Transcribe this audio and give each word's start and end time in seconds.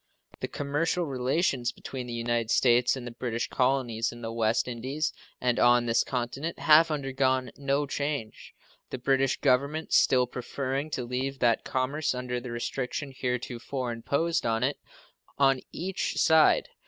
The 0.39 0.47
commercial 0.47 1.05
relations 1.05 1.71
between 1.71 2.07
the 2.07 2.13
United 2.13 2.49
States 2.49 2.95
and 2.95 3.05
the 3.05 3.11
British 3.11 3.49
colonies 3.49 4.11
in 4.11 4.23
the 4.23 4.31
West 4.31 4.67
Indies 4.67 5.13
and 5.39 5.59
on 5.59 5.85
this 5.85 6.03
continent 6.03 6.57
have 6.57 6.89
undergone 6.89 7.51
no 7.55 7.85
change, 7.85 8.55
the 8.89 8.97
British 8.97 9.39
Government 9.41 9.93
still 9.93 10.25
preferring 10.25 10.89
to 10.89 11.03
leave 11.03 11.37
that 11.37 11.63
commerce 11.63 12.15
under 12.15 12.39
the 12.39 12.49
restriction 12.49 13.11
heretofore 13.11 13.91
imposed 13.91 14.43
on 14.43 14.63
it 14.63 14.79
on 15.37 15.61
each 15.71 16.17
side. 16.17 16.69